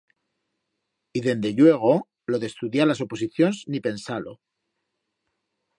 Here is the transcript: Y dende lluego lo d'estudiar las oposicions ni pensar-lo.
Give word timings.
Y 1.17 1.19
dende 1.25 1.51
lluego 1.59 1.93
lo 2.31 2.41
d'estudiar 2.45 2.89
las 2.91 3.05
oposicions 3.07 3.63
ni 3.75 3.83
pensar-lo. 3.89 4.33